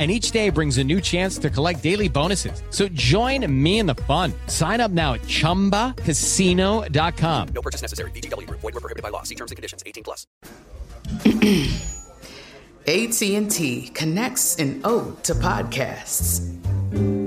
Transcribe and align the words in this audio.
and 0.00 0.10
each 0.10 0.30
day 0.30 0.48
brings 0.48 0.78
a 0.78 0.84
new 0.84 0.98
chance 1.00 1.36
to 1.38 1.50
collect 1.50 1.82
daily 1.82 2.08
bonuses. 2.08 2.62
So 2.70 2.88
join 2.88 3.46
me 3.62 3.80
in 3.80 3.86
the 3.86 3.94
fun. 3.94 4.32
Sign 4.46 4.80
up 4.80 4.90
now 4.90 5.12
at 5.12 5.20
ChumbaCasino.com. 5.22 7.48
No 7.48 7.60
purchase 7.60 7.82
necessary. 7.82 8.10
VGW. 8.12 8.48
Void 8.48 8.62
were 8.62 8.80
prohibited 8.80 9.02
by 9.02 9.10
law. 9.10 9.24
See 9.24 9.34
terms 9.34 9.50
and 9.50 9.56
conditions. 9.56 9.82
18 9.84 10.04
plus. 10.04 10.26
AT&T 12.86 13.88
connects 13.88 14.56
an 14.56 14.80
ode 14.84 15.22
to 15.24 15.34
podcasts. 15.34 16.46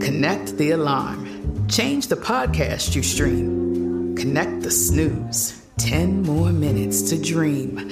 Connect 0.04 0.58
the 0.58 0.72
alarm. 0.72 1.68
Change 1.68 2.08
the 2.08 2.16
podcast 2.16 2.96
you 2.96 3.04
stream. 3.04 4.16
Connect 4.16 4.64
the 4.64 4.72
snooze. 4.72 5.60
10 5.78 6.24
more 6.24 6.52
minutes 6.52 7.04
to 7.10 7.22
dream. 7.22 7.92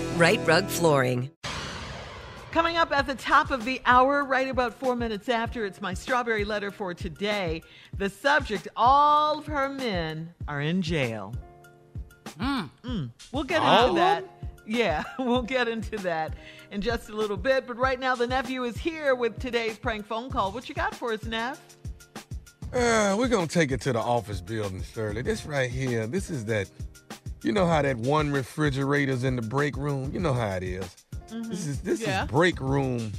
Rite 0.21 0.45
Rug 0.45 0.67
Flooring. 0.67 1.31
Coming 2.51 2.77
up 2.77 2.91
at 2.91 3.07
the 3.07 3.15
top 3.15 3.49
of 3.49 3.65
the 3.65 3.81
hour, 3.87 4.23
right 4.23 4.47
about 4.47 4.75
four 4.75 4.95
minutes 4.95 5.29
after, 5.29 5.65
it's 5.65 5.81
my 5.81 5.95
strawberry 5.95 6.45
letter 6.45 6.69
for 6.69 6.93
today. 6.93 7.63
The 7.97 8.07
subject 8.07 8.67
all 8.75 9.39
of 9.39 9.47
her 9.47 9.67
men 9.67 10.31
are 10.47 10.61
in 10.61 10.83
jail. 10.83 11.33
Mm. 12.39 13.09
We'll 13.31 13.43
get 13.45 13.63
All 13.63 13.79
into 13.79 13.89
of 13.89 13.95
that. 13.95 14.25
Yeah, 14.67 15.03
we'll 15.17 15.41
get 15.41 15.67
into 15.67 15.97
that 16.03 16.35
in 16.69 16.81
just 16.81 17.09
a 17.09 17.15
little 17.15 17.35
bit. 17.35 17.65
But 17.65 17.77
right 17.77 17.99
now, 17.99 18.13
the 18.13 18.27
nephew 18.27 18.63
is 18.65 18.77
here 18.77 19.15
with 19.15 19.39
today's 19.39 19.79
prank 19.79 20.05
phone 20.05 20.29
call. 20.29 20.51
What 20.51 20.69
you 20.69 20.75
got 20.75 20.93
for 20.93 21.13
us, 21.13 21.23
Neff? 21.23 21.59
Uh, 22.71 23.15
we're 23.17 23.27
gonna 23.27 23.47
take 23.47 23.71
it 23.71 23.81
to 23.81 23.93
the 23.93 23.99
office 23.99 24.39
building, 24.39 24.83
Shirley. 24.83 25.23
This 25.23 25.47
right 25.47 25.71
here, 25.71 26.05
this 26.05 26.29
is 26.29 26.45
that. 26.45 26.69
You 27.43 27.51
know 27.51 27.65
how 27.65 27.81
that 27.81 27.97
one 27.97 28.31
refrigerator's 28.31 29.23
in 29.23 29.35
the 29.35 29.41
break 29.41 29.75
room. 29.75 30.11
You 30.13 30.19
know 30.19 30.33
how 30.33 30.55
it 30.57 30.63
is. 30.63 30.95
This 31.29 31.65
is 31.65 31.81
this 31.81 32.01
Yeah. 32.01 32.23
is 32.25 32.29
break 32.31 32.59
room, 32.59 33.11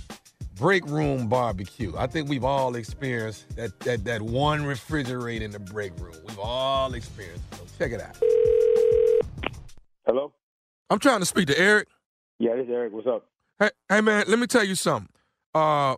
break 0.57 0.87
room 0.87 1.29
barbecue. 1.29 1.93
I 1.99 2.07
think 2.07 2.29
we've 2.29 2.45
all 2.45 2.77
experienced 2.77 3.57
that 3.57 3.79
that 3.81 4.05
that 4.05 4.23
one 4.23 4.65
refrigerator 4.65 5.45
in 5.45 5.51
the 5.51 5.59
break 5.59 5.99
room. 5.99 6.15
We've 6.27 6.39
all 6.39 6.95
experienced. 6.95 7.43
it. 7.53 7.59
So 7.59 7.65
check 7.79 7.93
it 7.93 8.01
out. 8.01 8.17
Hello? 10.07 10.33
I'm 10.91 10.99
trying 10.99 11.21
to 11.21 11.27
speak 11.27 11.49
to 11.49 11.59
Eric. 11.59 11.89
Yeah, 12.39 12.55
this 12.57 12.67
is 12.67 12.71
Eric. 12.71 12.93
What's 12.93 13.07
up? 13.07 13.27
Hey, 13.59 13.71
hey 13.89 14.01
man, 14.03 14.25
let 14.29 14.39
me 14.39 14.47
tell 14.47 14.65
you 14.65 14.75
something. 14.77 15.09
Uh, 15.55 15.97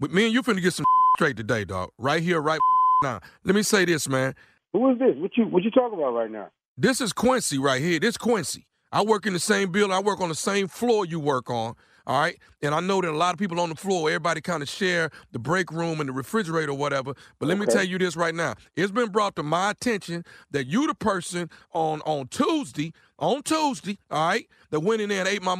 with 0.00 0.12
me 0.12 0.26
and 0.26 0.32
you 0.34 0.42
finna 0.42 0.62
get 0.62 0.74
some 0.74 0.86
straight 1.16 1.36
today, 1.36 1.64
dog. 1.64 1.90
Right 1.98 2.22
here, 2.22 2.40
right 2.40 2.60
now. 3.02 3.20
Let 3.42 3.54
me 3.56 3.62
say 3.62 3.84
this, 3.84 4.08
man. 4.08 4.34
Who 4.72 4.90
is 4.92 4.98
this? 4.98 5.16
What 5.16 5.36
you 5.36 5.44
what 5.46 5.64
you 5.64 5.70
talking 5.72 5.98
about 5.98 6.12
right 6.14 6.30
now? 6.30 6.50
This 6.76 7.00
is 7.00 7.12
Quincy 7.12 7.58
right 7.58 7.80
here. 7.80 8.00
This 8.00 8.16
Quincy. 8.16 8.66
I 8.90 9.02
work 9.02 9.26
in 9.26 9.32
the 9.32 9.38
same 9.38 9.70
building. 9.70 9.94
I 9.94 10.00
work 10.00 10.20
on 10.20 10.28
the 10.28 10.34
same 10.34 10.68
floor 10.68 11.04
you 11.06 11.20
work 11.20 11.48
on. 11.50 11.74
All 12.06 12.20
right. 12.20 12.36
And 12.62 12.74
I 12.74 12.80
know 12.80 13.00
that 13.00 13.10
a 13.10 13.16
lot 13.16 13.32
of 13.32 13.38
people 13.38 13.60
on 13.60 13.68
the 13.70 13.74
floor, 13.76 14.08
everybody 14.10 14.40
kind 14.40 14.62
of 14.62 14.68
share 14.68 15.10
the 15.32 15.38
break 15.38 15.70
room 15.72 16.00
and 16.00 16.08
the 16.08 16.12
refrigerator 16.12 16.72
or 16.72 16.76
whatever. 16.76 17.14
But 17.38 17.48
let 17.48 17.58
me 17.58 17.66
tell 17.66 17.84
you 17.84 17.96
this 17.98 18.16
right 18.16 18.34
now. 18.34 18.54
It's 18.76 18.90
been 18.92 19.10
brought 19.10 19.36
to 19.36 19.42
my 19.42 19.70
attention 19.70 20.24
that 20.50 20.66
you 20.66 20.86
the 20.86 20.94
person 20.94 21.48
on 21.72 22.00
on 22.02 22.26
Tuesday, 22.28 22.92
on 23.18 23.42
Tuesday, 23.42 23.98
all 24.10 24.28
right, 24.28 24.46
that 24.70 24.80
went 24.80 25.00
in 25.00 25.08
there 25.08 25.20
and 25.20 25.28
ate 25.28 25.42
my 25.42 25.56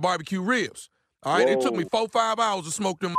barbecue 0.00 0.40
ribs. 0.42 0.90
All 1.22 1.38
right. 1.38 1.48
It 1.48 1.60
took 1.60 1.74
me 1.74 1.84
four, 1.90 2.06
five 2.08 2.38
hours 2.38 2.66
to 2.66 2.70
smoke 2.70 3.00
them. 3.00 3.14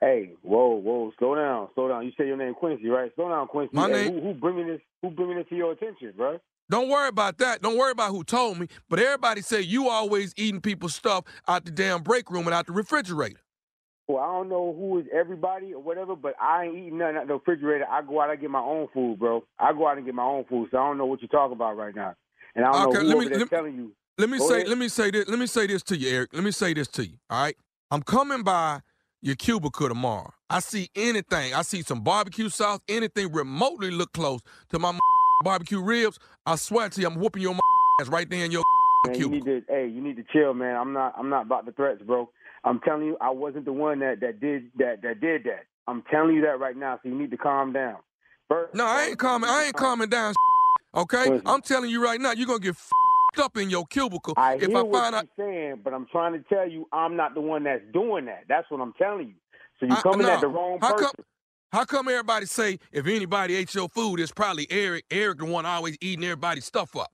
Hey, 0.00 0.32
whoa, 0.42 0.76
whoa, 0.76 1.12
slow 1.18 1.34
down, 1.34 1.68
slow 1.74 1.88
down. 1.88 2.04
You 2.06 2.12
say 2.16 2.26
your 2.26 2.36
name 2.36 2.54
Quincy, 2.54 2.88
right? 2.88 3.10
Slow 3.16 3.28
down, 3.28 3.48
Quincy. 3.48 3.70
My 3.74 3.88
Hey, 3.88 4.04
name- 4.04 4.14
Who, 4.14 4.20
who 4.20 4.34
bringing 4.34 4.66
this? 4.66 4.80
Who 5.02 5.10
bringing 5.10 5.36
this 5.36 5.48
to 5.50 5.56
your 5.56 5.72
attention, 5.72 6.12
bro? 6.16 6.38
Don't 6.74 6.88
worry 6.88 7.06
about 7.06 7.38
that. 7.38 7.62
Don't 7.62 7.78
worry 7.78 7.92
about 7.92 8.10
who 8.10 8.24
told 8.24 8.58
me. 8.58 8.66
But 8.88 8.98
everybody 8.98 9.42
say 9.42 9.60
you 9.60 9.88
always 9.88 10.34
eating 10.36 10.60
people's 10.60 10.92
stuff 10.96 11.22
out 11.46 11.64
the 11.64 11.70
damn 11.70 12.02
break 12.02 12.28
room 12.32 12.48
and 12.48 12.52
out 12.52 12.66
the 12.66 12.72
refrigerator. 12.72 13.38
Well, 14.08 14.18
I 14.20 14.26
don't 14.26 14.48
know 14.48 14.74
who 14.76 14.98
is 14.98 15.06
everybody 15.16 15.72
or 15.72 15.80
whatever, 15.80 16.16
but 16.16 16.34
I 16.42 16.64
ain't 16.64 16.76
eating 16.76 16.98
nothing 16.98 17.16
out 17.16 17.28
the 17.28 17.34
refrigerator. 17.34 17.84
I 17.88 18.02
go 18.02 18.20
out 18.20 18.30
and 18.30 18.40
get 18.40 18.50
my 18.50 18.58
own 18.58 18.88
food, 18.92 19.20
bro. 19.20 19.44
I 19.56 19.72
go 19.72 19.86
out 19.86 19.98
and 19.98 20.04
get 20.04 20.16
my 20.16 20.24
own 20.24 20.46
food, 20.50 20.66
so 20.72 20.78
I 20.78 20.80
don't 20.88 20.98
know 20.98 21.06
what 21.06 21.22
you're 21.22 21.28
talking 21.28 21.52
about 21.52 21.76
right 21.76 21.94
now. 21.94 22.16
And 22.56 22.64
I 22.64 22.72
don't 22.72 22.88
Okay, 22.88 22.98
know 22.98 23.04
who 23.04 23.08
let 23.20 23.30
me- 23.30 23.38
let- 23.38 23.50
telling 23.50 23.76
you. 23.76 23.92
Let 24.18 24.30
me 24.30 24.38
Go 24.38 24.48
say, 24.48 24.54
ahead. 24.56 24.68
let 24.68 24.78
me 24.78 24.88
say 24.88 25.10
this, 25.12 25.28
let 25.28 25.38
me 25.38 25.46
say 25.46 25.68
this 25.68 25.82
to 25.84 25.96
you, 25.96 26.08
Eric. 26.08 26.30
Let 26.34 26.42
me 26.42 26.50
say 26.50 26.74
this 26.74 26.88
to 26.88 27.06
you. 27.06 27.18
All 27.30 27.40
right. 27.40 27.56
I'm 27.92 28.02
coming 28.02 28.42
by 28.42 28.80
your 29.22 29.36
cubicle 29.36 29.88
tomorrow. 29.88 30.32
I 30.50 30.58
see 30.58 30.88
anything. 30.96 31.54
I 31.54 31.62
see 31.62 31.82
some 31.82 32.00
barbecue 32.00 32.48
sauce, 32.48 32.80
anything 32.88 33.30
remotely 33.32 33.92
look 33.92 34.12
close 34.12 34.40
to 34.70 34.80
my 34.80 34.98
barbecue 35.44 35.80
ribs. 35.80 36.18
I 36.46 36.56
swear 36.56 36.88
to 36.88 37.00
you, 37.00 37.06
I'm 37.06 37.14
whooping 37.16 37.42
your 37.42 37.54
ass 38.00 38.08
right 38.08 38.28
there 38.28 38.44
in 38.44 38.50
your 38.50 38.62
Man, 39.06 39.14
you 39.16 39.28
cubicle. 39.28 39.52
need 39.52 39.66
to, 39.66 39.72
hey, 39.72 39.86
you 39.86 40.00
need 40.00 40.16
to 40.16 40.24
chill, 40.32 40.54
man. 40.54 40.76
I'm 40.76 40.92
not, 40.92 41.14
I'm 41.16 41.28
not 41.28 41.42
about 41.46 41.66
the 41.66 41.72
threats, 41.72 42.02
bro. 42.02 42.30
I'm 42.64 42.80
telling 42.80 43.06
you, 43.06 43.16
I 43.20 43.30
wasn't 43.30 43.66
the 43.66 43.72
one 43.72 43.98
that 44.00 44.20
that 44.20 44.40
did 44.40 44.70
that 44.78 45.02
that 45.02 45.20
did 45.20 45.44
that. 45.44 45.66
I'm 45.86 46.02
telling 46.10 46.34
you 46.34 46.40
that 46.42 46.58
right 46.58 46.76
now, 46.76 46.98
so 47.02 47.10
you 47.10 47.14
need 47.14 47.30
to 47.30 47.36
calm 47.36 47.72
down. 47.74 47.96
First, 48.48 48.74
No, 48.74 48.86
I 48.86 49.04
ain't 49.08 49.18
calming. 49.18 49.50
I 49.50 49.64
ain't 49.64 49.76
calming 49.76 50.08
down. 50.08 50.34
Okay, 50.96 51.28
Listen. 51.28 51.42
I'm 51.46 51.60
telling 51.60 51.90
you 51.90 52.00
right 52.00 52.20
now, 52.20 52.30
you're 52.30 52.46
gonna 52.46 52.60
get 52.60 52.76
up 53.42 53.56
in 53.56 53.68
your 53.68 53.84
cubicle 53.86 54.32
I 54.36 54.54
if 54.54 54.68
hear 54.68 54.78
I 54.78 54.82
what 54.82 54.92
find 54.92 55.12
you're 55.12 55.18
out. 55.22 55.28
saying, 55.36 55.80
but 55.82 55.92
I'm 55.92 56.06
trying 56.06 56.34
to 56.34 56.38
tell 56.48 56.68
you, 56.70 56.86
I'm 56.92 57.16
not 57.16 57.34
the 57.34 57.40
one 57.40 57.64
that's 57.64 57.82
doing 57.92 58.26
that. 58.26 58.44
That's 58.48 58.70
what 58.70 58.80
I'm 58.80 58.92
telling 58.92 59.26
you. 59.26 59.34
So 59.80 59.86
you're 59.86 59.96
I- 59.98 60.02
coming 60.02 60.28
no. 60.28 60.32
at 60.34 60.40
the 60.40 60.46
wrong 60.46 60.78
How 60.80 60.92
person. 60.92 61.06
come? 61.16 61.24
How 61.74 61.84
come 61.84 62.06
everybody 62.06 62.46
say 62.46 62.78
if 62.92 63.08
anybody 63.08 63.56
ate 63.56 63.74
your 63.74 63.88
food, 63.88 64.20
it's 64.20 64.30
probably 64.30 64.68
Eric. 64.70 65.06
Eric 65.10 65.38
the 65.38 65.44
one 65.44 65.66
always 65.66 65.96
eating 66.00 66.24
everybody's 66.24 66.66
stuff 66.66 66.94
up. 66.94 67.10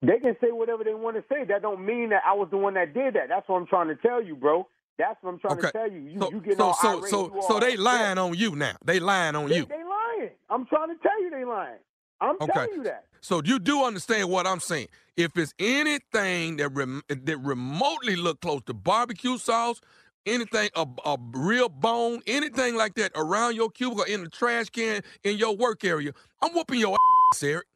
They 0.00 0.18
can 0.18 0.34
say 0.40 0.50
whatever 0.50 0.82
they 0.82 0.94
want 0.94 1.18
to 1.18 1.24
say. 1.30 1.44
That 1.44 1.60
don't 1.60 1.84
mean 1.84 2.08
that 2.08 2.22
I 2.26 2.32
was 2.32 2.48
the 2.50 2.56
one 2.56 2.72
that 2.72 2.94
did 2.94 3.16
that. 3.16 3.28
That's 3.28 3.46
what 3.46 3.56
I'm 3.56 3.66
trying 3.66 3.88
to 3.88 3.96
tell 3.96 4.22
you, 4.24 4.34
bro. 4.34 4.66
That's 4.96 5.22
what 5.22 5.34
I'm 5.34 5.38
trying 5.40 5.58
Okay. 5.58 5.66
to 5.66 5.72
tell 5.72 5.92
you. 5.92 5.98
You, 5.98 6.20
so 6.20 6.30
you 6.30 6.40
getting 6.40 6.56
so 6.56 6.64
all 6.68 6.74
so 6.74 6.98
irate, 7.00 7.10
so 7.10 7.40
so 7.48 7.60
they 7.60 7.76
lying 7.76 8.16
on 8.16 8.32
you 8.32 8.56
now. 8.56 8.76
They 8.82 8.98
lying 8.98 9.36
on 9.36 9.50
They, 9.50 9.56
you. 9.56 9.66
they 9.66 9.74
lying. 9.84 10.30
I'm 10.48 10.64
trying 10.64 10.88
to 10.88 11.02
tell 11.02 11.22
you 11.22 11.28
they 11.28 11.44
lying. 11.44 11.76
I'm 12.22 12.36
Okay. 12.40 12.50
telling 12.50 12.76
you 12.76 12.84
that. 12.84 13.04
So 13.20 13.42
you 13.44 13.58
do 13.58 13.84
understand 13.84 14.30
what 14.30 14.46
I'm 14.46 14.60
saying. 14.60 14.88
If 15.18 15.36
it's 15.36 15.52
anything 15.58 16.56
that 16.56 16.70
rem- 16.70 17.02
that 17.08 17.38
remotely 17.40 18.16
look 18.16 18.40
close 18.40 18.62
to 18.68 18.72
barbecue 18.72 19.36
sauce, 19.36 19.82
anything 20.28 20.70
a, 20.76 20.86
a 21.04 21.16
real 21.32 21.68
bone, 21.68 22.22
anything 22.26 22.76
like 22.76 22.94
that 22.94 23.12
around 23.16 23.56
your 23.56 23.70
cubicle 23.70 24.04
in 24.04 24.24
the 24.24 24.30
trash 24.30 24.68
can 24.70 25.02
in 25.24 25.36
your 25.36 25.56
work 25.56 25.84
area, 25.84 26.12
I'm 26.42 26.52
whooping 26.52 26.80
your 26.80 26.96
ass, 27.32 27.42
Eric. 27.42 27.66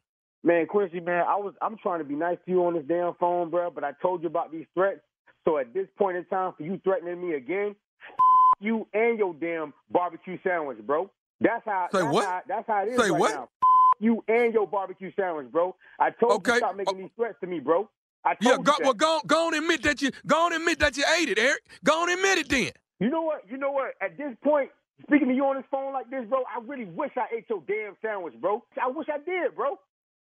Man, 0.43 0.65
Quincy, 0.67 0.99
man, 0.99 1.23
I 1.27 1.35
was 1.37 1.53
I'm 1.61 1.77
trying 1.77 1.99
to 1.99 2.05
be 2.05 2.15
nice 2.15 2.37
to 2.45 2.51
you 2.51 2.65
on 2.65 2.73
this 2.73 2.83
damn 2.87 3.13
phone, 3.15 3.49
bro, 3.49 3.69
but 3.71 3.83
I 3.83 3.91
told 4.01 4.21
you 4.21 4.27
about 4.27 4.51
these 4.51 4.65
threats. 4.73 4.99
So 5.45 5.57
at 5.57 5.73
this 5.73 5.87
point 5.97 6.17
in 6.17 6.25
time, 6.25 6.53
for 6.57 6.63
you 6.63 6.79
threatening 6.83 7.21
me 7.21 7.35
again, 7.35 7.75
you 8.59 8.87
and 8.93 9.17
your 9.17 9.33
damn 9.33 9.73
barbecue 9.89 10.37
sandwich, 10.43 10.79
bro. 10.85 11.09
That's 11.39 11.63
how. 11.65 11.87
Say 11.91 12.01
that's 12.01 12.13
what? 12.13 12.25
How, 12.25 12.41
that's 12.47 12.67
how 12.67 12.83
it 12.83 12.89
is 12.89 12.97
Say 12.99 13.09
right 13.11 13.19
what? 13.19 13.31
now. 13.33 13.49
You 13.99 14.21
and 14.27 14.53
your 14.53 14.67
barbecue 14.67 15.11
sandwich, 15.17 15.49
bro. 15.49 15.77
I 15.97 16.09
told 16.09 16.33
Okay. 16.33 16.53
you 16.53 16.57
stop 16.57 16.75
making 16.75 16.97
these 16.97 17.11
threats 17.15 17.37
to 17.39 17.47
me, 17.47 17.59
bro. 17.59 17.89
I 18.25 18.35
told 18.35 18.43
Yeah, 18.43 18.53
you 18.59 18.63
go, 18.63 18.73
well, 18.83 18.93
go, 18.93 19.21
go 19.27 19.47
on 19.47 19.55
and 19.55 19.63
admit 19.63 19.83
that 19.83 20.01
you 20.01 20.11
go 20.27 20.45
on 20.45 20.53
and 20.53 20.61
admit 20.61 20.79
that 20.79 20.97
you 20.97 21.05
ate 21.19 21.29
it, 21.29 21.39
Eric. 21.39 21.61
Go 21.83 22.03
on 22.03 22.09
and 22.09 22.19
admit 22.19 22.39
it 22.39 22.49
then. 22.49 22.71
You 22.99 23.09
know 23.09 23.21
what? 23.23 23.41
You 23.49 23.57
know 23.57 23.71
what? 23.71 23.93
At 24.01 24.17
this 24.17 24.35
point, 24.43 24.69
speaking 25.03 25.27
to 25.29 25.33
you 25.35 25.43
on 25.45 25.57
this 25.57 25.65
phone 25.71 25.93
like 25.93 26.09
this, 26.09 26.25
bro, 26.29 26.43
I 26.47 26.61
really 26.65 26.85
wish 26.85 27.11
I 27.17 27.27
ate 27.35 27.45
your 27.49 27.63
damn 27.67 27.95
sandwich, 28.01 28.35
bro. 28.41 28.63
I 28.81 28.89
wish 28.89 29.07
I 29.13 29.17
did, 29.19 29.55
bro. 29.55 29.77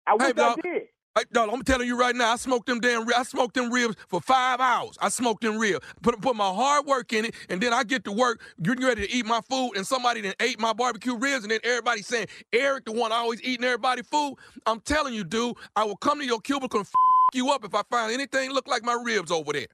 I 0.06 0.14
wish 0.16 0.34
I 0.38 0.50
did. 0.50 0.82
Hey, 1.16 1.24
dog, 1.32 1.50
I'm 1.52 1.62
telling 1.62 1.86
you 1.86 1.98
right 1.98 2.16
now, 2.16 2.32
I 2.32 2.36
smoked 2.36 2.66
them 2.66 2.80
damn 2.80 3.02
ribs. 3.06 3.14
I 3.18 3.22
smoked 3.24 3.54
them 3.54 3.70
ribs 3.72 3.96
for 4.08 4.20
five 4.20 4.60
hours. 4.60 4.98
I 5.00 5.10
smoked 5.10 5.42
them 5.42 5.58
ribs, 5.58 5.86
put 6.02 6.20
put 6.22 6.36
my 6.36 6.50
hard 6.52 6.86
work 6.86 7.12
in 7.12 7.26
it, 7.26 7.36
and 7.50 7.60
then 7.60 7.72
I 7.72 7.84
get 7.84 8.04
to 8.04 8.12
work, 8.12 8.40
getting 8.62 8.84
ready 8.84 9.06
to 9.06 9.12
eat 9.14 9.26
my 9.26 9.40
food, 9.42 9.74
and 9.76 9.86
somebody 9.86 10.22
then 10.22 10.34
ate 10.40 10.60
my 10.60 10.72
barbecue 10.72 11.16
ribs, 11.16 11.44
and 11.44 11.52
then 11.52 11.60
everybody 11.64 12.02
saying 12.02 12.28
Eric, 12.52 12.86
the 12.86 12.92
one 12.92 13.12
always 13.12 13.42
eating 13.44 13.64
everybody 13.64 14.02
food. 14.02 14.36
I'm 14.66 14.80
telling 14.80 15.14
you, 15.14 15.24
dude, 15.24 15.56
I 15.76 15.84
will 15.84 15.98
come 15.98 16.18
to 16.20 16.26
your 16.26 16.40
cubicle 16.40 16.80
and 16.80 16.86
f- 16.88 16.94
you 17.34 17.50
up 17.50 17.64
if 17.64 17.74
I 17.74 17.82
find 17.90 18.12
anything 18.12 18.50
look 18.50 18.68
like 18.68 18.82
my 18.84 19.00
ribs 19.04 19.30
over 19.30 19.52
there. 19.52 19.66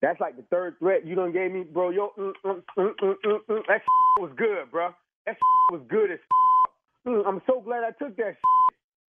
That's 0.00 0.20
like 0.20 0.36
the 0.36 0.42
third 0.42 0.78
threat 0.78 1.04
you 1.06 1.14
done 1.16 1.32
gave 1.32 1.50
me, 1.50 1.64
bro. 1.64 1.90
Yo, 1.90 2.12
mm, 2.18 2.32
mm, 2.44 2.62
mm, 2.78 2.92
mm, 3.02 3.14
mm, 3.24 3.38
mm. 3.48 3.62
that 3.66 3.82
was 4.18 4.30
good, 4.36 4.70
bro. 4.70 4.90
That 5.26 5.36
was 5.72 5.82
good 5.88 6.12
as. 6.12 6.18
I'm 7.26 7.40
so 7.46 7.60
glad 7.60 7.82
I 7.84 7.90
took 7.92 8.16
that. 8.16 8.36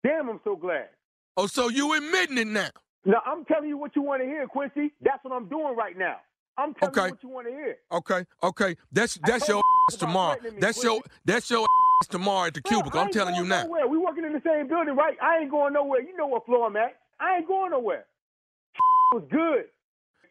Damn, 0.04 0.28
I'm 0.28 0.40
so 0.44 0.56
glad. 0.56 0.88
Oh, 1.36 1.46
so 1.46 1.68
you 1.68 1.94
admitting 1.94 2.38
it 2.38 2.46
now? 2.46 2.70
Now 3.04 3.22
I'm 3.26 3.44
telling 3.44 3.68
you 3.68 3.76
what 3.76 3.94
you 3.96 4.02
want 4.02 4.22
to 4.22 4.26
hear, 4.26 4.46
Quincy. 4.46 4.92
That's 5.00 5.22
what 5.24 5.32
I'm 5.34 5.48
doing 5.48 5.74
right 5.76 5.96
now. 5.96 6.16
I'm 6.58 6.74
telling 6.74 6.94
Okay. 6.96 7.06
you 7.06 7.10
what 7.12 7.22
you 7.22 7.28
want 7.30 7.46
to 7.48 7.52
hear. 7.52 7.76
Okay, 7.90 8.26
okay, 8.42 8.76
that's 8.92 9.18
that's 9.24 9.48
your 9.48 9.62
ass 9.90 9.96
tomorrow. 9.96 10.36
me, 10.42 10.50
That's 10.60 10.82
your 10.82 11.00
that's 11.24 11.50
your 11.50 11.62
ass 11.62 12.08
tomorrow 12.08 12.48
at 12.48 12.54
the 12.54 12.60
cubicle. 12.62 13.00
I'm 13.00 13.10
telling 13.10 13.34
you 13.34 13.44
now. 13.44 13.62
Nowhere. 13.64 13.86
We 13.86 13.98
working 13.98 14.24
in 14.24 14.32
the 14.32 14.42
same 14.44 14.68
building, 14.68 14.94
right? 14.94 15.16
I 15.22 15.38
ain't 15.38 15.50
going 15.50 15.72
nowhere. 15.72 16.00
You 16.00 16.16
know 16.16 16.26
what 16.26 16.44
floor 16.46 16.66
I'm 16.66 16.76
at. 16.76 16.96
I 17.22 17.36
ain't 17.38 17.48
going 17.48 17.70
nowhere. 17.70 18.04
was 19.12 19.24
good. 19.30 19.64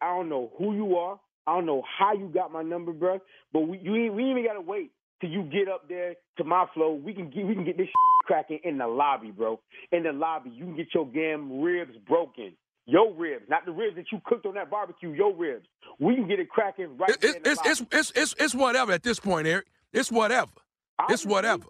I 0.00 0.16
don't 0.16 0.28
know 0.28 0.50
who 0.58 0.74
you 0.74 0.96
are. 0.96 1.18
I 1.46 1.54
don't 1.56 1.66
know 1.66 1.82
how 1.98 2.12
you 2.12 2.28
got 2.32 2.52
my 2.52 2.62
number, 2.62 2.92
bro. 2.92 3.18
But 3.52 3.60
we 3.60 3.78
you 3.78 3.96
ain't, 3.96 4.14
we 4.14 4.22
ain't 4.24 4.38
even 4.38 4.46
gotta 4.46 4.60
wait 4.60 4.90
till 5.20 5.30
you 5.30 5.42
get 5.44 5.68
up 5.68 5.88
there 5.88 6.14
to 6.38 6.44
my 6.44 6.66
flow. 6.74 6.92
We 6.92 7.14
can 7.14 7.30
get 7.30 7.46
we 7.46 7.54
can 7.54 7.64
get 7.64 7.76
this 7.76 7.88
cracking 8.24 8.60
in 8.64 8.78
the 8.78 8.86
lobby, 8.86 9.30
bro. 9.30 9.60
In 9.90 10.02
the 10.04 10.12
lobby, 10.12 10.50
you 10.50 10.64
can 10.64 10.76
get 10.76 10.88
your 10.94 11.06
damn 11.06 11.60
ribs 11.60 11.96
broken. 12.08 12.52
Your 12.84 13.14
ribs, 13.14 13.44
not 13.48 13.64
the 13.64 13.70
ribs 13.70 13.94
that 13.96 14.06
you 14.10 14.20
cooked 14.26 14.44
on 14.44 14.54
that 14.54 14.68
barbecue. 14.68 15.10
Your 15.10 15.34
ribs. 15.34 15.66
We 16.00 16.16
can 16.16 16.26
get 16.26 16.40
it 16.40 16.48
cracking 16.50 16.96
right 16.98 17.10
It- 17.10 17.22
It's 17.24 17.34
in 17.36 17.42
the 17.44 17.50
it's, 17.50 17.58
lobby. 17.58 17.70
it's 17.70 17.82
it's 17.92 18.12
it's 18.16 18.34
it's 18.38 18.54
whatever 18.54 18.92
at 18.92 19.02
this 19.04 19.20
point, 19.20 19.46
Eric. 19.46 19.66
It's 19.92 20.10
whatever. 20.10 20.50
It's 20.52 21.24
Obviously, 21.24 21.30
whatever. 21.30 21.64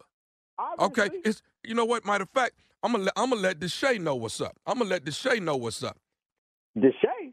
Okay, 0.81 1.11
it's 1.25 1.43
you 1.65 1.75
know 1.75 1.85
what? 1.85 2.05
Matter 2.05 2.23
of 2.23 2.31
fact, 2.31 2.53
I'm 2.83 2.93
gonna 2.93 3.05
let, 3.05 3.13
I'm 3.17 3.31
gonna 3.31 3.43
let 3.43 3.59
Deshae 3.61 4.01
know 4.01 4.15
what's 4.17 4.41
up. 4.41 4.57
I'm 4.67 4.79
gonna 4.79 4.91
let 4.91 5.05
Deshae 5.05 5.41
know 5.41 5.57
what's 5.57 5.83
up. 5.83 5.97
Deshae, 6.77 7.33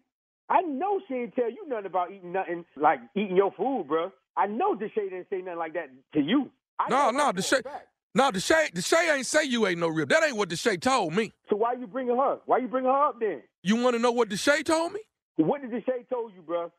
I 0.50 0.62
know 0.62 1.00
she 1.08 1.14
didn't 1.16 1.36
tell 1.36 1.50
you 1.50 1.68
nothing 1.68 1.86
about 1.86 2.12
eating 2.12 2.32
nothing 2.32 2.66
like 2.76 3.00
eating 3.16 3.36
your 3.38 3.52
food, 3.58 3.86
bro. 3.88 4.12
I 4.38 4.48
know 4.48 4.76
Deshae 4.76 5.10
didn't 5.10 5.28
say 5.30 5.38
nothing 5.42 5.60
like 5.60 5.74
that 5.74 5.90
to 6.14 6.20
you. 6.22 6.50
I 6.80 6.90
No, 6.90 7.10
no, 7.12 7.32
that 7.32 7.34
for 7.36 7.40
a 7.58 7.60
Deshae, 7.60 7.64
fact. 7.64 7.88
no, 8.16 8.32
Deshae, 8.32 8.72
Deshae 8.72 9.16
ain't 9.16 9.26
say 9.26 9.44
you 9.44 9.68
ain't 9.68 9.80
no 9.80 9.88
rib. 9.88 10.10
That 10.10 10.24
ain't 10.24 10.38
what 10.38 10.50
Deshae 10.50 10.80
told 10.80 11.14
me. 11.14 11.34
So 11.50 11.56
why 11.58 11.74
you 11.74 11.88
bringing 11.88 12.16
her? 12.18 12.40
Why 12.46 12.58
you 12.60 12.68
bringing 12.68 12.90
her 12.90 13.08
up 13.10 13.20
then? 13.20 13.42
You 13.64 13.76
want 13.78 13.96
to 13.96 14.02
know 14.02 14.12
what 14.12 14.30
Deshae 14.30 14.64
told 14.64 14.94
me? 14.94 15.00
What 15.38 15.62
did 15.62 15.72
Deshae 15.72 16.08
told 16.10 16.34
you, 16.36 16.42
bro? 16.42 16.72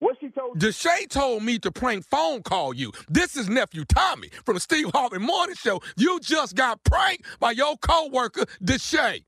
What 0.00 0.16
she 0.20 0.28
told 0.30 0.60
you? 0.62 0.68
Deshae 0.68 1.08
told 1.08 1.42
me 1.44 1.58
to 1.60 1.70
prank 1.70 2.06
phone 2.06 2.42
call 2.42 2.74
you. 2.74 2.90
This 3.08 3.36
is 3.36 3.48
nephew 3.48 3.84
Tommy 3.84 4.30
from 4.44 4.54
the 4.54 4.60
Steve 4.60 4.90
Harvey 4.94 5.18
Morning 5.18 5.54
Show. 5.54 5.80
You 5.96 6.18
just 6.20 6.56
got 6.56 6.82
pranked 6.84 7.24
by 7.38 7.52
your 7.52 7.76
coworker 7.76 8.44
Deshae. 8.64 9.24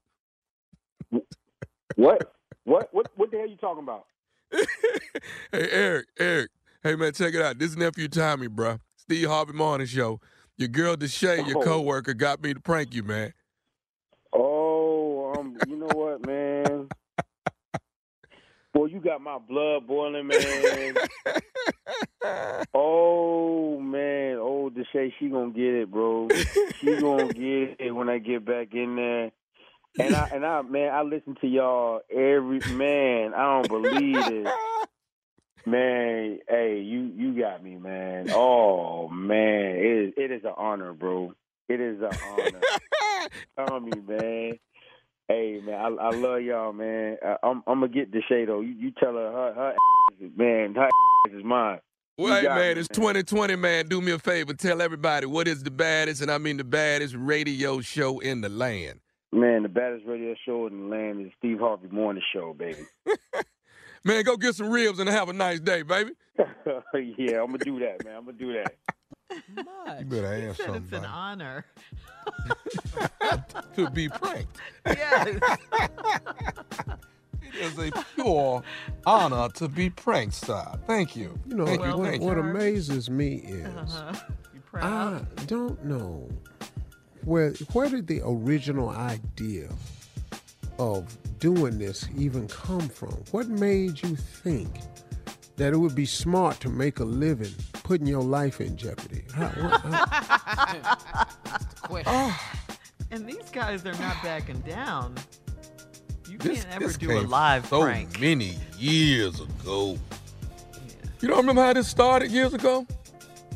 What? 1.96 2.34
What? 2.64 2.88
What? 2.92 3.08
What 3.16 3.30
the 3.30 3.36
hell 3.36 3.44
are 3.46 3.48
you 3.48 3.56
talking 3.56 3.82
about? 3.82 4.06
hey 5.52 5.68
Eric, 5.70 6.06
Eric. 6.18 6.50
Hey 6.82 6.96
man, 6.96 7.12
check 7.12 7.34
it 7.34 7.42
out. 7.42 7.58
This 7.58 7.70
is 7.70 7.76
nephew 7.76 8.08
Tommy, 8.08 8.46
bro. 8.48 8.78
Steve 8.96 9.28
Harvey 9.28 9.52
Morning 9.52 9.86
Show. 9.86 10.20
Your 10.56 10.68
girl 10.68 10.96
Deshae, 10.96 11.46
your 11.46 11.58
Oh. 11.58 11.62
coworker, 11.62 12.14
got 12.14 12.42
me 12.42 12.54
to 12.54 12.60
prank 12.60 12.94
you, 12.94 13.02
man. 13.02 13.34
Oh, 14.32 15.34
um, 15.38 15.58
you 15.68 15.76
know 15.76 15.88
what, 15.88 16.26
man? 16.26 16.88
Boy, 18.72 18.86
you 18.86 19.00
got 19.00 19.20
my 19.20 19.38
blood 19.38 19.86
boiling, 19.86 20.28
man. 20.28 20.94
oh 22.74 23.78
man, 23.78 24.38
oh 24.40 24.70
Deshae, 24.74 25.12
she 25.18 25.28
gonna 25.28 25.50
get 25.50 25.74
it, 25.74 25.90
bro. 25.90 26.28
She 26.80 26.96
gonna 26.96 27.28
get 27.34 27.76
it 27.80 27.94
when 27.94 28.08
I 28.08 28.16
get 28.18 28.46
back 28.46 28.68
in 28.72 28.96
there. 28.96 29.30
And 29.98 30.16
I 30.16 30.30
and 30.32 30.46
I 30.46 30.62
man, 30.68 30.94
I 30.94 31.02
listen 31.02 31.36
to 31.42 31.46
y'all 31.46 32.00
every 32.10 32.60
man. 32.72 33.34
I 33.34 33.62
don't 33.62 33.68
believe 33.68 34.16
it. 34.16 34.48
Man, 35.66 36.38
hey, 36.48 36.80
you 36.80 37.12
you 37.14 37.38
got 37.38 37.62
me, 37.62 37.76
man. 37.76 38.30
Oh 38.30 39.08
man, 39.08 39.76
it 39.76 39.84
is 39.84 40.14
it 40.16 40.30
is 40.30 40.44
an 40.44 40.54
honor, 40.56 40.94
bro. 40.94 41.34
It 41.68 41.80
is 41.80 42.00
an 42.00 42.10
honor. 42.30 42.60
Tommy, 43.68 44.00
man. 44.08 44.58
Hey, 45.32 45.60
man, 45.64 45.74
I, 45.74 45.86
I 45.86 46.10
love 46.10 46.42
y'all, 46.42 46.74
man. 46.74 47.16
I, 47.24 47.36
I'm 47.42 47.62
I'm 47.66 47.80
gonna 47.80 47.88
get 47.88 48.12
Deshae 48.12 48.46
though. 48.46 48.60
You, 48.60 48.74
you 48.74 48.90
tell 48.90 49.14
her 49.14 49.32
her, 49.32 49.54
her 49.54 49.70
ass 49.70 50.20
is, 50.20 50.30
man, 50.36 50.74
her 50.74 50.84
ass 50.84 51.32
is 51.32 51.42
mine. 51.42 51.78
Well, 52.18 52.38
hey, 52.38 52.46
man, 52.46 52.74
me, 52.74 52.80
it's 52.80 52.88
2020, 52.88 53.56
man. 53.56 53.88
Do 53.88 54.02
me 54.02 54.12
a 54.12 54.18
favor. 54.18 54.52
Tell 54.52 54.82
everybody 54.82 55.24
what 55.24 55.48
is 55.48 55.62
the 55.62 55.70
baddest, 55.70 56.20
and 56.20 56.30
I 56.30 56.36
mean 56.36 56.58
the 56.58 56.64
baddest 56.64 57.14
radio 57.16 57.80
show 57.80 58.18
in 58.18 58.42
the 58.42 58.50
land. 58.50 59.00
Man, 59.32 59.62
the 59.62 59.70
baddest 59.70 60.04
radio 60.06 60.34
show 60.44 60.66
in 60.66 60.78
the 60.90 60.96
land 60.96 61.26
is 61.26 61.32
Steve 61.38 61.60
Harvey 61.60 61.88
Morning 61.88 62.22
Show, 62.34 62.52
baby. 62.52 62.84
Man, 64.04 64.24
go 64.24 64.36
get 64.36 64.54
some 64.54 64.68
ribs 64.68 64.98
and 64.98 65.08
have 65.08 65.30
a 65.30 65.32
nice 65.32 65.60
day, 65.60 65.82
baby. 65.82 66.10
yeah, 66.36 67.40
I'm 67.40 67.46
gonna 67.46 67.58
do 67.58 67.78
that, 67.78 68.04
man. 68.04 68.16
I'm 68.16 68.24
gonna 68.26 68.36
do 68.36 68.52
that. 68.52 68.74
You 69.56 70.04
better 70.04 70.36
He 70.36 70.46
ask 70.46 70.56
said 70.56 70.74
it's 70.76 70.92
an 70.92 71.04
honor. 71.04 71.64
to 73.76 73.90
be 73.90 74.08
pranked. 74.08 74.58
Yes. 74.86 75.38
It 77.42 77.54
is 77.60 77.78
a 77.78 77.90
pure 78.14 78.62
honor 79.04 79.48
to 79.50 79.68
be 79.68 79.90
pranked, 79.90 80.34
sir. 80.34 80.64
Thank 80.86 81.16
you. 81.16 81.38
You 81.46 81.56
know, 81.56 81.66
Thank 81.66 81.80
Well, 81.80 81.98
what, 81.98 82.20
what 82.20 82.38
amazes 82.38 83.10
me 83.10 83.36
is 83.46 83.66
Uh-huh. 83.66 84.12
I 84.74 85.20
don't 85.46 85.84
know 85.84 86.30
where 87.24 87.52
where 87.72 87.88
did 87.88 88.06
the 88.06 88.22
original 88.24 88.88
idea 88.88 89.68
of 90.78 91.16
doing 91.38 91.78
this 91.78 92.08
even 92.16 92.48
come 92.48 92.88
from? 92.88 93.22
What 93.30 93.48
made 93.48 94.02
you 94.02 94.16
think 94.16 94.70
that 95.56 95.72
it 95.72 95.76
would 95.76 95.94
be 95.94 96.06
smart 96.06 96.58
to 96.60 96.68
make 96.68 97.00
a 97.00 97.04
living 97.04 97.54
putting 97.84 98.06
your 98.06 98.22
life 98.22 98.60
in 98.60 98.76
jeopardy? 98.76 99.22
How, 99.34 99.48
what- 101.88 102.06
how- 102.06 102.34
And 103.10 103.26
these 103.26 103.50
guys 103.50 103.82
they're 103.82 103.92
not 103.94 104.16
backing 104.22 104.60
down. 104.60 105.14
You 106.28 106.38
This, 106.38 106.64
can't 106.64 106.76
ever 106.76 106.86
this 106.86 106.96
do 106.96 107.08
came 107.08 107.24
a 107.26 107.28
live 107.28 107.66
so 107.66 107.82
prank. 107.82 108.18
many 108.20 108.56
years 108.78 109.40
ago. 109.40 109.98
You 111.20 111.28
don't 111.28 111.38
remember 111.38 111.62
how 111.62 111.72
this 111.74 111.88
started 111.88 112.30
years 112.30 112.54
ago? 112.54 112.86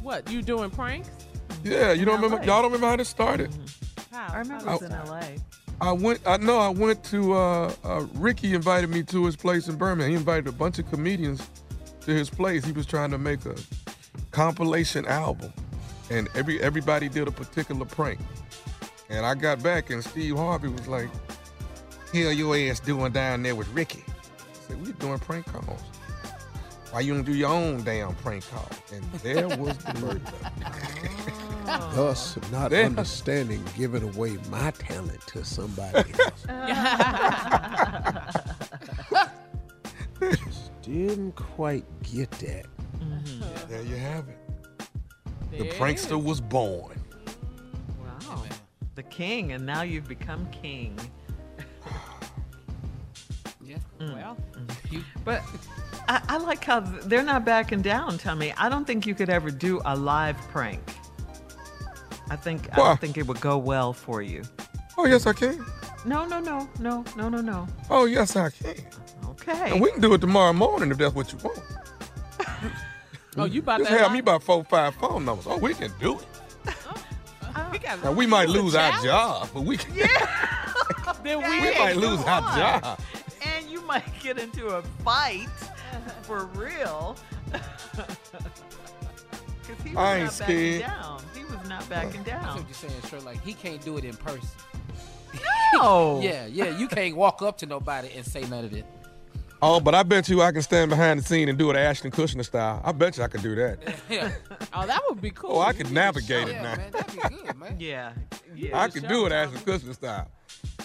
What, 0.03 0.31
you 0.31 0.43
doing 0.43 0.71
pranks? 0.71 1.09
Yeah, 1.65 1.93
you 1.93 2.05
don't 2.05 2.17
In 2.17 2.23
remember? 2.23 2.45
Y'all 2.47 2.63
don't 2.63 2.71
remember 2.73 2.87
how 2.89 2.97
this 2.97 3.09
started? 3.09 3.51
How? 4.13 4.27
I 4.35 4.39
remember 4.41 4.65
How 4.67 4.77
it 4.77 4.83
was 4.83 4.91
in 4.91 4.93
L.A. 4.93 5.37
I 5.81 5.93
went. 5.93 6.21
I 6.27 6.37
know. 6.39 6.59
I 6.59 6.69
went 6.69 7.03
to. 7.05 7.33
Uh, 7.35 7.73
uh, 7.85 8.07
Ricky 8.15 8.55
invited 8.55 8.89
me 8.89 9.03
to 9.05 9.25
his 9.27 9.37
place 9.37 9.69
in 9.69 9.77
Birmingham. 9.77 10.11
He 10.11 10.17
invited 10.17 10.47
a 10.47 10.53
bunch 10.53 10.79
of 10.79 10.89
comedians 10.91 11.51
to 12.03 12.13
his 12.13 12.31
place. 12.31 12.65
He 12.65 12.73
was 12.73 12.87
trying 12.87 13.11
to 13.11 13.19
make 13.19 13.45
a 13.45 13.55
compilation 14.31 15.07
album, 15.07 15.53
and 16.11 16.29
every 16.35 16.61
everybody 16.63 17.09
did 17.09 17.29
a 17.29 17.31
particular 17.33 17.85
prank. 17.85 18.19
And 19.09 19.25
I 19.25 19.35
got 19.35 19.63
back, 19.63 19.91
and 19.91 20.03
Steve 20.03 20.37
Harvey 20.37 20.69
was 20.69 20.87
like, 20.89 21.09
"Hell, 22.13 22.33
your 22.33 22.57
ass 22.57 22.81
doing 22.81 23.13
down 23.13 23.43
there 23.43 23.55
with 23.55 23.69
Ricky?" 23.69 24.05
I 24.09 24.69
said, 24.69 24.85
"We 24.87 24.93
doing 24.93 25.19
prank 25.19 25.47
calls. 25.47 25.81
Why 26.91 27.01
you 27.01 27.15
don't 27.15 27.25
do 27.25 27.35
your 27.35 27.51
own 27.51 27.83
damn 27.85 28.15
prank 28.17 28.49
call?" 28.51 28.69
And 28.93 29.05
there 29.23 29.49
was 29.49 29.77
the 29.79 29.95
murder. 30.01 30.21
Oh. 31.69 31.93
Thus, 31.97 32.39
not 32.53 32.71
There. 32.71 32.85
understanding 32.85 33.61
giving 33.77 34.05
away 34.15 34.39
my 34.51 34.71
talent 34.71 35.21
to 35.27 35.45
somebody 35.45 36.13
else. 36.21 36.47
Uh. 36.49 38.33
Just 40.21 40.71
didn't 40.83 41.33
quite 41.33 41.85
get 42.05 42.31
that. 42.31 42.67
Mm-hmm. 43.01 43.43
There 43.77 43.85
you 43.85 43.97
have 43.97 44.27
it. 44.31 44.39
The 45.51 45.69
prankster 45.77 46.23
was 46.23 46.41
born. 46.41 46.99
Wow. 48.01 48.43
The 48.95 49.03
king, 49.03 49.53
and 49.53 49.67
now 49.67 49.83
you've 49.83 50.09
become 50.09 50.49
king. 50.51 50.99
Yeah. 53.63 53.79
Mm. 53.99 54.15
Well, 54.15 54.37
mm. 54.53 54.93
you, 54.93 55.03
But 55.25 55.43
I, 56.09 56.23
I 56.29 56.37
like 56.37 56.63
how 56.63 56.79
they're 56.79 57.25
not 57.25 57.45
backing 57.45 57.83
down, 57.83 58.17
Tommy. 58.17 58.53
I 58.57 58.69
don't 58.69 58.87
think 58.87 59.07
you 59.07 59.15
could 59.15 59.29
ever 59.29 59.51
do 59.51 59.81
a 59.85 59.97
live 59.97 60.39
prank. 60.53 60.81
I 62.31 62.37
think 62.37 62.69
I 62.73 62.77
don't 62.77 63.01
think 63.01 63.19
it 63.19 63.27
would 63.27 63.41
go 63.41 63.59
well 63.59 63.93
for 63.93 64.23
you. 64.23 64.45
Oh 64.97 65.07
yes, 65.07 65.27
I 65.27 65.33
can. 65.33 65.67
No, 66.05 66.25
no, 66.27 66.39
no, 66.39 66.69
no, 66.79 67.05
no, 67.17 67.29
no, 67.29 67.41
no. 67.41 67.67
Oh 67.91 68.05
yes, 68.05 68.37
I 68.37 68.51
can. 68.51 68.77
Okay. 69.31 69.73
And 69.73 69.81
we 69.81 69.91
can 69.91 70.01
do 70.01 70.15
it 70.15 70.21
tomorrow 70.21 70.53
morning 70.53 70.93
if 70.93 70.99
that's 70.99 71.15
what 71.15 71.33
you 71.33 71.39
want. 71.39 71.59
Oh, 73.37 73.45
you 73.45 73.61
about 73.61 73.81
Just 73.81 73.91
that? 73.91 74.01
have 74.01 74.13
me 74.13 74.19
about 74.21 74.43
four, 74.43 74.65
five 74.65 74.95
phone 74.97 75.25
numbers. 75.25 75.47
Oh, 75.49 75.59
we 75.59 75.75
can 75.75 75.93
do 76.01 76.19
it. 76.19 76.27
Oh, 76.67 77.03
oh. 77.57 77.69
We 77.73 77.79
got 77.79 78.03
Now 78.03 78.13
we 78.13 78.27
might 78.27 78.49
lose 78.49 78.75
our 78.75 79.03
job, 79.03 79.49
but 79.53 79.63
we 79.63 79.77
can. 79.77 79.95
Yeah. 79.95 80.07
then 81.23 81.39
we, 81.51 81.61
we 81.61 81.79
might 81.79 81.97
lose 81.97 82.21
our 82.25 82.41
job. 82.57 83.01
and 83.45 83.71
you 83.71 83.81
might 83.83 84.05
get 84.23 84.39
into 84.39 84.69
a 84.69 84.83
fight 85.05 85.49
for 86.23 86.47
real. 86.55 87.17
Because 89.67 89.83
he 89.85 89.91
was 89.91 89.99
I 89.99 90.15
ain't 90.15 90.25
not 90.25 90.33
scared. 90.33 90.83
backing 90.83 91.01
down. 91.03 91.23
He 91.35 91.45
was 91.45 91.69
not 91.69 91.89
backing 91.89 92.23
That's 92.23 92.45
down. 92.45 92.57
what 92.57 92.65
you're 92.67 92.75
saying, 92.75 93.03
sure. 93.09 93.21
Like 93.21 93.43
he 93.43 93.53
can't 93.53 93.85
do 93.85 93.97
it 93.99 94.05
in 94.05 94.17
person. 94.17 94.49
No. 95.75 96.21
Yeah, 96.23 96.47
yeah. 96.47 96.77
You 96.79 96.87
can't 96.87 97.17
walk 97.17 97.43
up 97.43 97.59
to 97.59 97.67
nobody 97.67 98.11
and 98.15 98.25
say 98.25 98.43
none 98.45 98.65
of 98.65 98.73
it. 98.73 98.87
Oh, 99.63 99.81
but 99.81 99.95
I 99.95 100.03
bet 100.03 100.29
you 100.29 100.43
I 100.43 100.53
can 100.53 100.61
stand 100.63 100.91
behind 100.91 101.21
the 101.21 101.25
scene 101.25 101.49
and 101.49 101.59
do 101.59 101.71
it 101.71 101.77
Ashton 101.77 102.11
Kutcher 102.11 102.45
style. 102.45 102.81
I 102.85 102.93
bet 102.93 103.17
you 103.17 103.25
I 103.25 103.29
could 103.29 103.43
do 103.43 103.55
that. 103.55 103.79
Yeah. 104.11 104.31
Oh, 104.75 104.87
that 104.87 105.01
would 105.09 105.21
be 105.21 105.31
cool. 105.31 105.53
Oh, 105.57 105.59
I 105.61 105.71
You 105.71 105.79
could 105.79 105.93
navigate 105.93 106.45
show- 106.45 106.49
it 106.49 106.53
yeah, 106.53 106.63
now. 106.63 106.77
Man, 106.77 106.91
that'd 106.93 107.13
be 107.33 107.37
good, 107.47 107.57
man. 107.57 107.77
Yeah. 107.81 108.13
Yeah. 108.55 108.79
I 108.81 108.89
could 108.89 109.09
do 109.09 109.27
it 109.27 109.33
Ashton 109.33 109.59
Kutcher 109.61 109.95
style. 109.95 110.31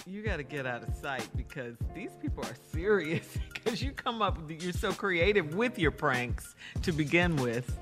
You 0.06 0.22
got 0.22 0.38
to 0.38 0.42
get 0.42 0.66
out 0.66 0.82
of 0.82 0.94
sight 0.96 1.28
because 1.36 1.76
these 1.94 2.10
people 2.20 2.44
are 2.44 2.56
serious. 2.72 3.26
Because 3.62 3.80
you 3.80 3.92
come 3.92 4.22
up, 4.22 4.38
you're 4.60 4.72
so 4.72 4.90
creative 4.90 5.54
with 5.54 5.78
your 5.78 5.92
pranks 5.92 6.56
to 6.82 6.90
begin 6.90 7.36
with. 7.36 7.78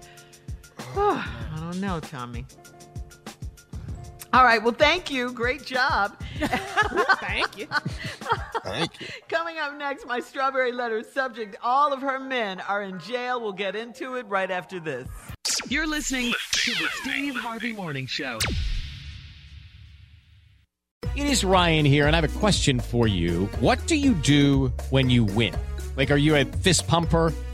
I 0.94 1.56
don't 1.58 1.80
know, 1.80 2.00
Tommy. 2.00 2.44
All 4.32 4.44
right. 4.44 4.62
Well, 4.62 4.74
thank 4.74 5.10
you. 5.10 5.32
Great 5.32 5.64
job. 5.64 6.16
Thank 6.38 7.58
you. 7.58 7.66
Thank 8.62 9.00
you. 9.00 9.06
Coming 9.28 9.58
up 9.58 9.76
next, 9.76 10.06
my 10.06 10.20
strawberry 10.20 10.72
letter 10.72 11.02
subject 11.02 11.56
all 11.62 11.92
of 11.92 12.00
her 12.00 12.20
men 12.20 12.60
are 12.60 12.82
in 12.82 13.00
jail. 13.00 13.40
We'll 13.40 13.52
get 13.52 13.74
into 13.74 14.14
it 14.14 14.26
right 14.26 14.50
after 14.50 14.78
this. 14.78 15.08
You're 15.68 15.86
listening 15.86 16.32
to 16.52 16.70
the 16.72 16.88
Steve 17.02 17.34
Harvey 17.34 17.72
Morning 17.72 18.06
Show. 18.06 18.38
It 21.16 21.26
is 21.26 21.44
Ryan 21.44 21.84
here, 21.84 22.06
and 22.06 22.14
I 22.14 22.20
have 22.20 22.36
a 22.36 22.38
question 22.38 22.78
for 22.78 23.08
you. 23.08 23.46
What 23.58 23.84
do 23.88 23.96
you 23.96 24.14
do 24.14 24.72
when 24.90 25.10
you 25.10 25.24
win? 25.24 25.54
Like, 25.96 26.12
are 26.12 26.16
you 26.16 26.36
a 26.36 26.44
fist 26.44 26.86
pumper? 26.86 27.34